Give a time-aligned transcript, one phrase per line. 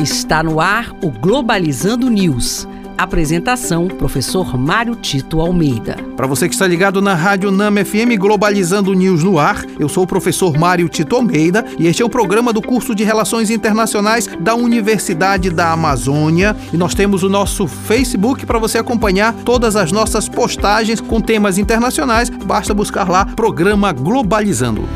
[0.00, 2.66] Está no ar o Globalizando News.
[2.96, 5.94] Apresentação: Professor Mário Tito Almeida.
[6.16, 10.04] Para você que está ligado na Rádio Nama FM Globalizando News no ar, eu sou
[10.04, 14.26] o professor Mário Tito Almeida e este é o programa do curso de Relações Internacionais
[14.40, 16.56] da Universidade da Amazônia.
[16.72, 21.58] E nós temos o nosso Facebook para você acompanhar todas as nossas postagens com temas
[21.58, 22.30] internacionais.
[22.30, 24.88] Basta buscar lá Programa Globalizando.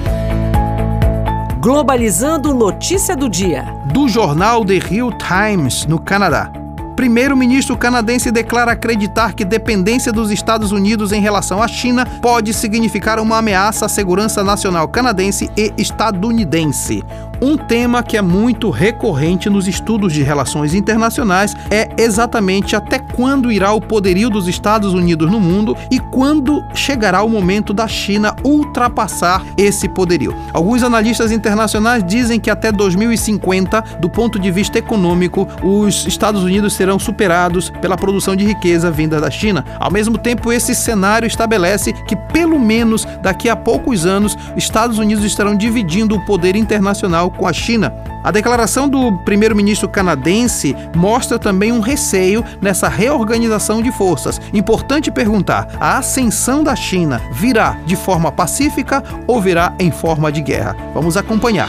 [1.64, 3.64] Globalizando notícia do dia.
[3.90, 6.52] Do jornal The Hill Times, no Canadá.
[6.94, 13.18] Primeiro-ministro canadense declara acreditar que dependência dos Estados Unidos em relação à China pode significar
[13.18, 17.02] uma ameaça à segurança nacional canadense e estadunidense.
[17.44, 23.52] Um tema que é muito recorrente nos estudos de relações internacionais é exatamente até quando
[23.52, 28.34] irá o poderio dos Estados Unidos no mundo e quando chegará o momento da China
[28.42, 30.34] ultrapassar esse poderio.
[30.54, 36.72] Alguns analistas internacionais dizem que até 2050, do ponto de vista econômico, os Estados Unidos
[36.72, 39.66] serão superados pela produção de riqueza vinda da China.
[39.78, 45.24] Ao mesmo tempo, esse cenário estabelece que, pelo menos daqui a poucos anos, Estados Unidos
[45.24, 47.92] estarão dividindo o poder internacional com a China.
[48.22, 54.40] A declaração do primeiro-ministro canadense mostra também um receio nessa reorganização de forças.
[54.52, 60.40] Importante perguntar: a ascensão da China virá de forma pacífica ou virá em forma de
[60.40, 60.76] guerra?
[60.94, 61.68] Vamos acompanhar.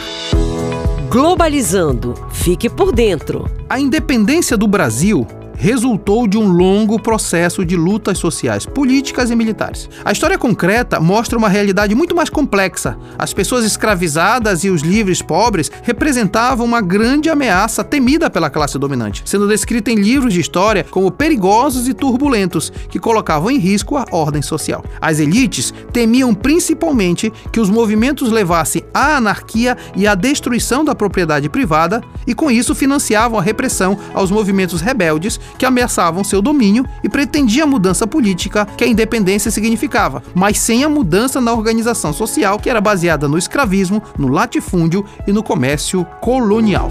[1.10, 2.14] Globalizando.
[2.30, 3.48] Fique por dentro.
[3.68, 9.88] A independência do Brasil resultou de um longo processo de lutas sociais, políticas e militares.
[10.04, 12.96] A história concreta mostra uma realidade muito mais complexa.
[13.18, 19.22] As pessoas escravizadas e os livres pobres representavam uma grande ameaça temida pela classe dominante,
[19.24, 24.04] sendo descrita em livros de história como perigosos e turbulentos, que colocavam em risco a
[24.10, 24.84] ordem social.
[25.00, 31.48] As elites temiam principalmente que os movimentos levassem à anarquia e à destruição da propriedade
[31.48, 37.08] privada, e com isso financiavam a repressão aos movimentos rebeldes que ameaçavam seu domínio e
[37.08, 42.58] pretendia a mudança política que a independência significava, mas sem a mudança na organização social
[42.58, 46.90] que era baseada no escravismo, no latifúndio e no comércio colonial.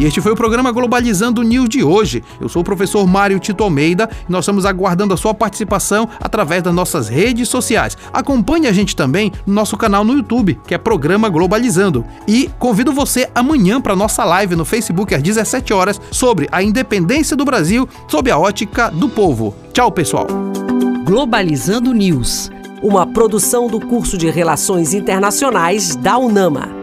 [0.00, 2.24] E este foi o programa Globalizando News de hoje.
[2.40, 6.62] Eu sou o professor Mário Tito Almeida e nós estamos aguardando a sua participação através
[6.62, 7.98] das nossas redes sociais.
[8.10, 12.02] Acompanhe a gente também no nosso canal no YouTube, que é Programa Globalizando.
[12.26, 17.36] E convido você amanhã para nossa live no Facebook às 17 horas sobre a independência
[17.36, 19.54] do Brasil sob a ótica do povo.
[19.74, 20.26] Tchau, pessoal.
[21.04, 22.50] Globalizando News,
[22.82, 26.79] uma produção do curso de Relações Internacionais da UNAMA.